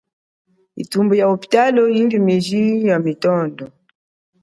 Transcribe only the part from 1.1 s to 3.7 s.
ya lophitalo, yili miji ya mitondo.